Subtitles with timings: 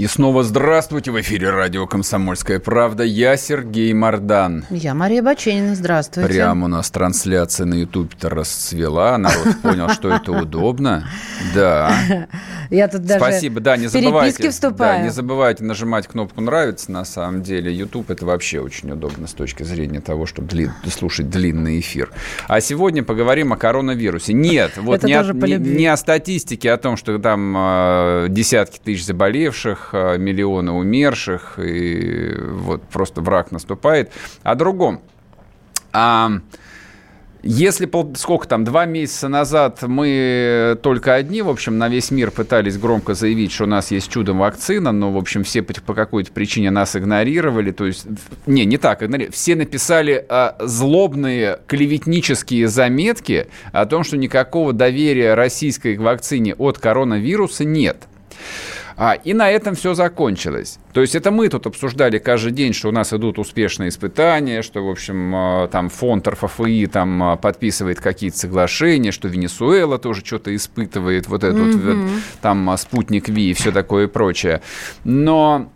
[0.00, 3.04] И снова здравствуйте в эфире радио «Комсомольская правда».
[3.04, 4.64] Я Сергей Мордан.
[4.70, 5.74] Я Мария Баченина.
[5.74, 6.26] Здравствуйте.
[6.26, 9.18] Прямо у нас трансляция на ютубе-то расцвела.
[9.18, 11.06] Народ понял, что это удобно.
[11.54, 11.92] Да.
[12.70, 13.60] Я тут даже Спасибо.
[13.60, 14.50] Да, не забывайте.
[14.70, 17.70] Да, не забывайте нажимать кнопку «Нравится» на самом деле.
[17.70, 20.70] YouTube это вообще очень удобно с точки зрения того, чтобы дли...
[20.90, 22.10] слушать длинный эфир.
[22.48, 24.32] А сегодня поговорим о коронавирусе.
[24.32, 29.04] Нет, вот не, о, не, не о статистике, о том, что там э, десятки тысяч
[29.04, 34.12] заболевших, э, миллионы умерших, и вот просто враг наступает.
[34.42, 35.00] О другом.
[35.92, 36.30] А,
[37.42, 42.30] если пол, сколько там, два месяца назад мы только одни, в общем, на весь мир
[42.30, 45.94] пытались громко заявить, что у нас есть чудо вакцина, но, в общем, все по, по
[45.94, 47.70] какой-то причине нас игнорировали.
[47.70, 48.06] То есть,
[48.46, 49.32] не, не так, игнорировали.
[49.32, 57.64] Все написали а, злобные клеветнические заметки о том, что никакого доверия российской вакцине от коронавируса
[57.64, 58.06] нет.
[59.02, 60.78] А, и на этом все закончилось.
[60.92, 64.84] То есть это мы тут обсуждали каждый день, что у нас идут успешные испытания, что,
[64.84, 70.54] в общем, э, там фонд РФФИ там э, подписывает какие-то соглашения, что Венесуэла тоже что-то
[70.54, 72.10] испытывает, вот этот вот, вот,
[72.42, 74.60] там э, спутник Ви и все такое прочее.
[75.04, 75.72] Но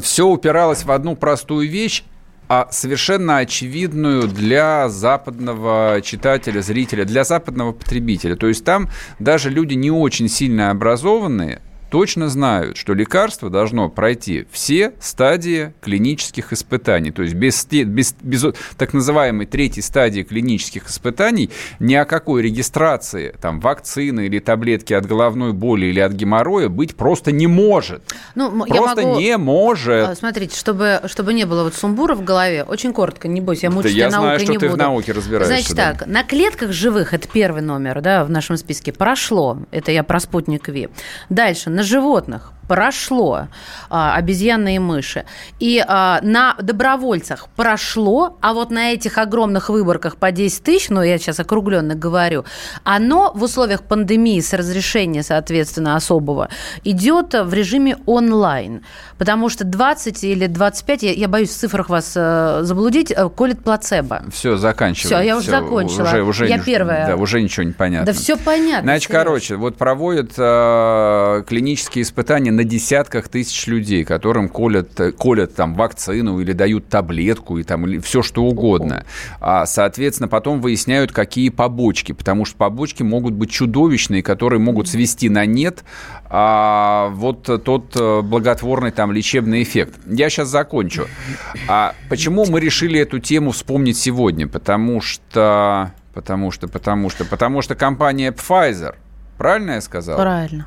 [0.00, 2.04] все упиралось в одну простую вещь,
[2.48, 8.34] а совершенно очевидную для западного читателя, зрителя, для западного потребителя.
[8.34, 14.46] То есть там даже люди не очень сильно образованные точно знают, что лекарство должно пройти
[14.50, 17.10] все стадии клинических испытаний.
[17.10, 21.50] То есть без, без, без так называемой третьей стадии клинических испытаний
[21.80, 26.96] ни о какой регистрации там, вакцины или таблетки от головной боли или от геморроя быть
[26.96, 28.02] просто не может.
[28.34, 30.18] Ну, я Просто могу- не А, может.
[30.18, 33.76] Смотрите, чтобы, чтобы не было вот сумбура в голове, очень коротко, не бойся, я Да
[33.76, 34.82] мучить я тебя знаю, наукой что не ты в буду.
[34.82, 35.54] науке разбираешься.
[35.54, 35.92] Значит да.
[35.94, 40.20] так, на клетках живых, это первый номер, да, в нашем списке, прошло, это я про
[40.20, 40.88] спутник Ви.
[41.28, 43.48] Дальше, на животных прошло
[43.90, 45.24] а, обезьяны и мыши.
[45.58, 51.02] И а, на добровольцах прошло, а вот на этих огромных выборках по 10 тысяч, ну,
[51.02, 52.44] я сейчас округленно говорю,
[52.84, 56.50] оно в условиях пандемии с разрешения, соответственно, особого,
[56.84, 58.84] идет в режиме онлайн.
[59.16, 63.64] Потому что 20 или 25, я, я боюсь в цифрах вас э, заблудить, э, колет
[63.64, 64.22] плацебо.
[64.30, 65.06] Все, заканчивай.
[65.08, 66.04] Всё, я уже закончила.
[66.04, 67.06] Уже, уже, Я не- первая.
[67.08, 68.06] Да, уже ничего не понятно.
[68.06, 68.82] Да все понятно.
[68.82, 75.54] Значит, короче, вот проводят э, клинические испытания на десятках тысяч людей, которым колят, э, колят
[75.54, 79.04] там вакцину или дают таблетку и там или все что угодно.
[79.40, 85.28] А, соответственно, потом выясняют, какие побочки, потому что побочки могут быть чудовищные, которые могут свести
[85.28, 85.84] на нет
[86.24, 89.94] а, вот тот э, благотворный там лечебный эффект.
[90.06, 91.06] Я сейчас закончу.
[91.68, 94.48] А почему мы решили эту тему вспомнить сегодня?
[94.48, 98.96] Потому что, потому что, потому что, потому что компания Pfizer,
[99.36, 100.16] правильно я сказал?
[100.16, 100.66] Правильно.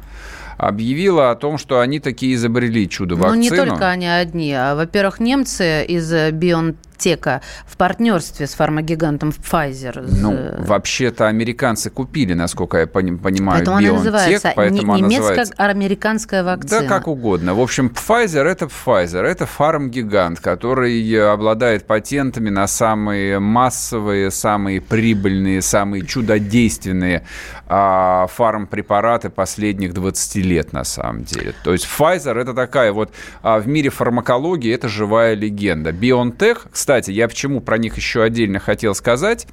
[0.62, 3.42] Объявила о том, что они такие изобрели Ну, чудо-вакцину.
[3.42, 4.54] не только они одни.
[4.54, 10.08] А, Во-первых, немцы из э, BioNTech в партнерстве с фармагигантом Pfizer.
[10.08, 15.08] Ну, э, вообще-то американцы купили, насколько я пони- понимаю, поэтому она BioNTech, называется поэтому она
[15.08, 15.34] называется...
[15.34, 16.82] немецко-американская вакцина.
[16.82, 17.56] Да, как угодно.
[17.56, 25.64] В общем, Pfizer это Pfizer, это фарм-гигант, который обладает патентами на самые массовые, самые прибыльные,
[25.64, 27.26] самые чудодейственные
[27.68, 31.54] а, фармпрепараты последних 20 лет на самом деле.
[31.64, 35.92] То есть Pfizer это такая вот а, в мире фармакологии это живая легенда.
[35.92, 39.48] BioNTech, кстати, я почему про них еще отдельно хотел сказать.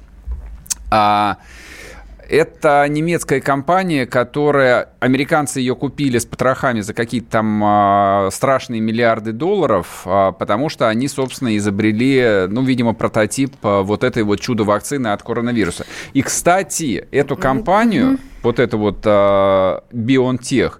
[0.91, 1.37] А,
[2.29, 4.89] это немецкая компания, которая...
[4.99, 10.87] Американцы ее купили с потрохами за какие-то там а, страшные миллиарды долларов, а, потому что
[10.87, 15.87] они, собственно, изобрели, ну, видимо, прототип а, вот этой вот чудо-вакцины от коронавируса.
[16.13, 20.73] И, кстати, эту компанию, вот эту вот а, BioNTech,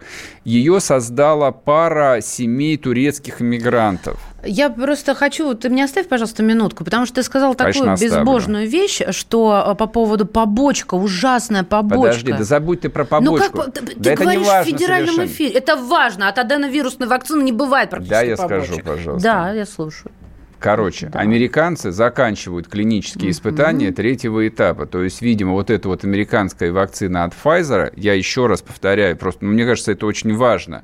[0.44, 4.18] ее создала пара семей турецких иммигрантов.
[4.46, 8.16] Я просто хочу, ты мне оставь, пожалуйста, минутку, потому что ты сказал Конечно, такую оставлю.
[8.20, 12.04] безбожную вещь, что э, по поводу побочка, ужасная побочка.
[12.04, 13.58] Подожди, да забудь ты про Ну побочку.
[13.58, 15.36] как, ты, да ты это не говоришь в важно федеральном совершенно.
[15.36, 15.50] эфире.
[15.60, 16.30] Это важно.
[16.30, 18.66] От аденовирусной вакцины не бывает практически Да, я побочек.
[18.66, 19.24] скажу, пожалуйста.
[19.30, 20.12] Да, я слушаю.
[20.60, 24.86] Короче, американцы заканчивают клинические испытания третьего этапа.
[24.86, 29.46] То есть, видимо, вот эта вот американская вакцина от Pfizer, я еще раз повторяю, просто
[29.46, 30.84] ну, мне кажется, это очень важно.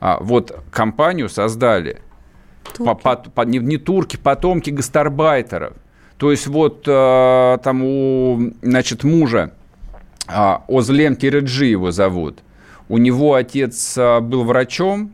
[0.00, 2.00] А, вот компанию создали
[2.76, 5.72] По, по, по, не, не турки, потомки гастарбайтеров.
[6.18, 9.52] То есть вот э, там у, значит, мужа
[10.28, 12.40] э, Озлем Киреджи его зовут.
[12.88, 15.12] У него отец э, был врачом,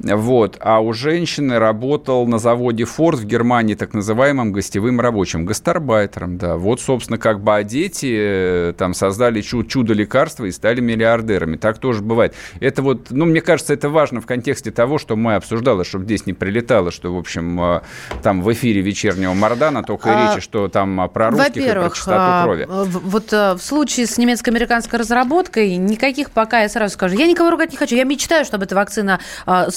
[0.00, 0.58] вот.
[0.60, 6.56] А у женщины работал на заводе Ford в Германии так называемым гостевым рабочим, гастарбайтером, да.
[6.56, 11.56] Вот, собственно, как бы, а дети э, там создали чудо, лекарства и стали миллиардерами.
[11.56, 12.34] Так тоже бывает.
[12.60, 16.26] Это вот, ну, мне кажется, это важно в контексте того, что мы обсуждали, чтобы здесь
[16.26, 17.80] не прилетало, что, в общем, э,
[18.22, 22.16] там в эфире вечернего Мордана только а, речи, что там про русских и про чистоту
[22.18, 22.66] а, крови.
[22.68, 27.76] Вот в случае с немецко-американской разработкой никаких пока, я сразу скажу, я никого ругать не
[27.76, 27.94] хочу.
[27.94, 29.20] Я мечтаю, чтобы эта вакцина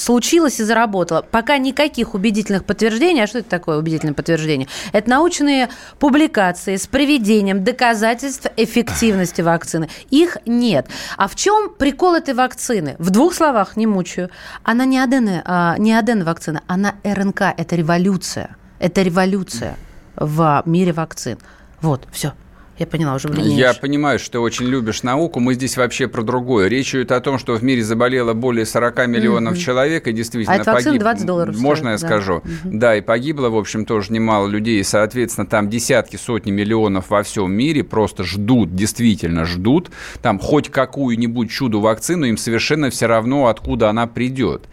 [0.08, 1.20] случилось и заработало.
[1.20, 3.24] Пока никаких убедительных подтверждений.
[3.24, 4.66] А что это такое убедительное подтверждение?
[4.92, 5.68] Это научные
[5.98, 9.90] публикации с приведением доказательств эффективности вакцины.
[10.08, 10.86] Их нет.
[11.18, 12.96] А в чем прикол этой вакцины?
[12.98, 14.30] В двух словах не мучаю.
[14.62, 17.42] Она не аден, а, не аден вакцина, она РНК.
[17.58, 18.56] Это революция.
[18.78, 19.76] Это революция
[20.16, 21.36] в мире вакцин.
[21.82, 22.32] Вот, все.
[22.78, 23.58] Я поняла, уже длиннее.
[23.58, 25.40] Я понимаю, что ты очень любишь науку.
[25.40, 26.68] Мы здесь вообще про другое.
[26.68, 29.58] Речь идет о том, что в мире заболело более 40 миллионов mm-hmm.
[29.58, 31.00] человек, и действительно а погиб...
[31.00, 32.22] 20 долларов Можно стоит, я да.
[32.22, 32.42] скажу?
[32.44, 32.70] Mm-hmm.
[32.78, 34.80] Да, и погибло, в общем, тоже немало людей.
[34.80, 39.90] И, соответственно, там десятки, сотни миллионов во всем мире просто ждут, действительно ждут,
[40.22, 44.68] там хоть какую-нибудь чудо-вакцину, им совершенно все равно, откуда она придет.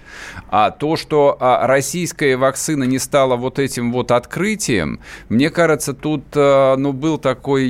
[0.50, 5.00] А то, что а, российская вакцина не стала вот этим вот открытием,
[5.30, 7.66] мне кажется, тут, а, ну, был такой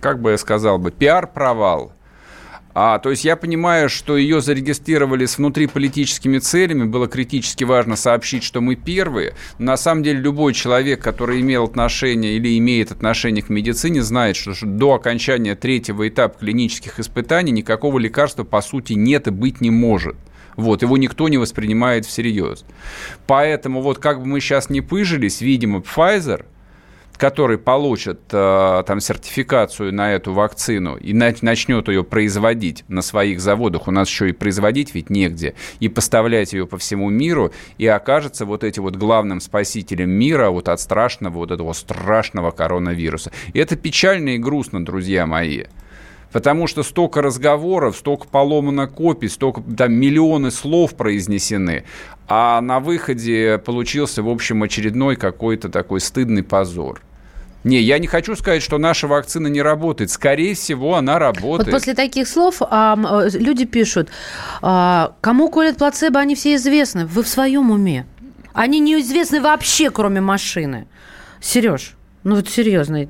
[0.00, 1.92] как бы я сказал бы, пиар-провал.
[2.76, 8.42] А, то есть я понимаю, что ее зарегистрировали с внутриполитическими целями, было критически важно сообщить,
[8.42, 9.34] что мы первые.
[9.58, 14.52] На самом деле любой человек, который имел отношение или имеет отношение к медицине, знает, что
[14.66, 20.16] до окончания третьего этапа клинических испытаний никакого лекарства по сути нет и быть не может.
[20.56, 22.64] Вот, его никто не воспринимает всерьез.
[23.28, 26.44] Поэтому вот как бы мы сейчас не пыжились, видимо, Pfizer–
[27.16, 33.88] который получит э, там сертификацию на эту вакцину и начнет ее производить на своих заводах,
[33.88, 38.44] у нас еще и производить ведь негде, и поставлять ее по всему миру, и окажется
[38.44, 43.32] вот этим вот главным спасителем мира вот от страшного, вот этого страшного коронавируса.
[43.52, 45.64] И это печально и грустно, друзья мои.
[46.34, 51.84] Потому что столько разговоров, столько поломано копий, столько там миллионы слов произнесены,
[52.26, 57.00] а на выходе получился, в общем, очередной какой-то такой стыдный позор.
[57.62, 60.10] Не, я не хочу сказать, что наша вакцина не работает.
[60.10, 61.68] Скорее всего, она работает.
[61.68, 62.98] Вот после таких слов а,
[63.32, 64.08] люди пишут,
[64.60, 67.06] а, кому колят плацебо, они все известны.
[67.06, 68.06] Вы в своем уме.
[68.52, 70.88] Они неизвестны вообще, кроме машины.
[71.40, 71.94] Сереж,
[72.24, 73.06] ну вот серьезно,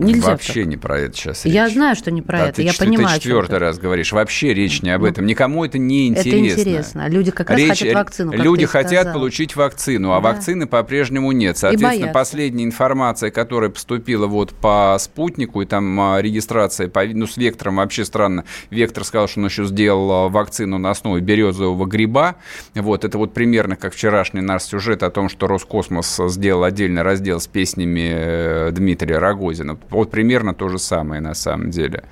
[0.00, 0.66] Нельзя Вообще так.
[0.66, 1.54] не про это сейчас речь.
[1.54, 3.16] Я знаю, что не про да, это, ты, я ты, понимаю.
[3.18, 4.12] Ты четвертый раз говоришь.
[4.12, 5.26] Вообще речь не об ну, этом.
[5.26, 6.28] Никому это не интересно.
[6.30, 7.08] Это интересно.
[7.08, 8.32] Люди как раз речь, хотят вакцину.
[8.32, 9.12] Люди хотят сказал.
[9.14, 10.28] получить вакцину, а да.
[10.28, 11.58] вакцины по-прежнему нет.
[11.58, 17.36] Соответственно, последняя информация, которая поступила вот по спутнику, и там а, регистрация по, ну, с
[17.36, 18.44] Вектором вообще странно.
[18.70, 22.36] Вектор сказал, что он еще сделал а, вакцину на основе березового гриба.
[22.74, 27.40] Вот, это вот примерно как вчерашний наш сюжет о том, что Роскосмос сделал отдельный раздел
[27.40, 32.04] с песнями э, Дмитрия Рогозина вот примерно то же самое на самом деле.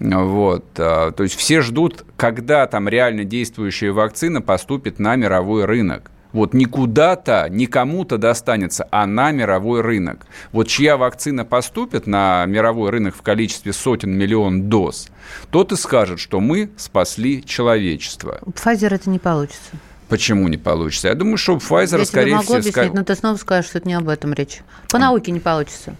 [0.00, 0.64] Вот.
[0.78, 6.10] А, то есть все ждут, когда там реально действующая вакцина поступит на мировой рынок.
[6.32, 10.26] Вот не куда-то, не кому-то достанется, а на мировой рынок.
[10.52, 15.08] Вот чья вакцина поступит на мировой рынок в количестве сотен миллион доз,
[15.50, 18.40] тот и скажет, что мы спасли человечество.
[18.44, 19.70] Pfizer это не получится.
[20.08, 21.08] Почему не получится?
[21.08, 22.58] Я думаю, что у Pfizer, Я скорее могу всего...
[22.58, 24.60] объяснить, но ты снова скажешь, что это не об этом речь.
[24.90, 25.96] По науке не получится.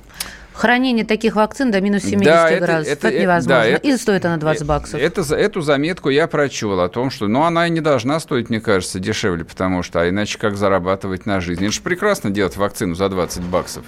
[0.56, 2.92] Хранение таких вакцин до минус 70 да, градусов.
[2.92, 3.62] Это, это, невозможно.
[3.62, 5.00] Да, это, и стоит она 20 баксов.
[5.00, 8.60] Это, эту заметку я прочел о том, что ну, она и не должна стоить, мне
[8.60, 11.62] кажется, дешевле, потому что а иначе как зарабатывать на жизнь?
[11.62, 13.84] Это же прекрасно делать вакцину за 20 баксов.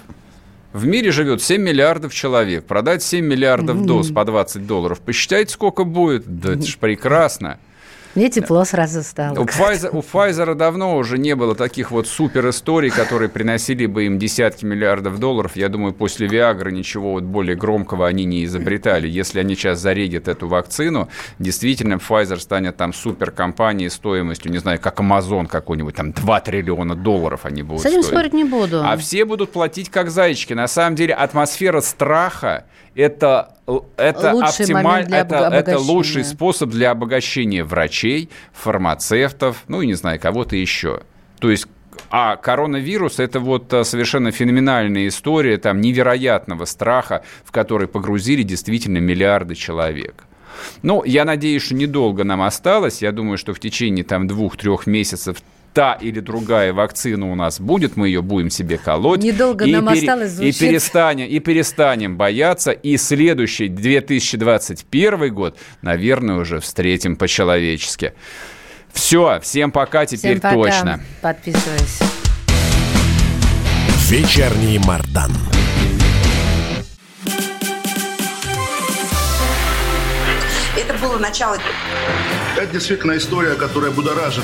[0.71, 2.65] В мире живет 7 миллиардов человек.
[2.65, 5.01] Продать 7 миллиардов доз по 20 долларов.
[5.01, 6.25] Посчитайте, сколько будет.
[6.27, 7.57] Да это же прекрасно.
[8.15, 9.39] Мне тепло сразу стало.
[9.39, 14.05] У Pfizer, у Pfizer давно уже не было таких вот супер историй, которые приносили бы
[14.05, 15.55] им десятки миллиардов долларов.
[15.55, 19.07] Я думаю, после Viagra ничего вот более громкого они не изобретали.
[19.07, 24.99] Если они сейчас зарегят эту вакцину, действительно Pfizer станет там суперкомпанией стоимостью, не знаю, как
[24.99, 28.13] Amazon какой-нибудь, там 2 триллиона долларов они будут С этим стоить.
[28.13, 28.81] спорить не буду.
[28.83, 30.53] А все будут платить как зайчики.
[30.53, 32.65] На самом деле атмосфера страха
[32.99, 33.55] это,
[33.97, 40.55] это, оптималь, это, это лучший способ для обогащения врачей, фармацевтов, ну и не знаю, кого-то
[40.55, 41.01] еще.
[41.39, 41.67] То есть
[42.09, 48.99] а коронавирус– это вот э, совершенно феноменальная история там невероятного страха, в который погрузили действительно
[48.99, 50.25] миллиарды человек.
[50.81, 53.01] Ну, я надеюсь, что недолго нам осталось.
[53.01, 55.37] Я думаю, что в течение там двух-трех месяцев
[55.73, 59.21] та или другая вакцина у нас будет, мы ее будем себе колоть.
[59.23, 60.59] Недолго и нам пере- осталось и звучит.
[60.59, 62.71] перестанем, и перестанем бояться.
[62.71, 68.13] И следующий 2021 год, наверное, уже встретим по-человечески.
[68.93, 70.55] Все, всем пока, теперь Всем пока.
[70.55, 70.99] точно.
[71.21, 72.03] Подписывайся.
[74.09, 75.31] Вечерний Мардан.
[80.77, 81.57] Это было начало
[82.57, 84.43] Это действительно история, которая будоражит.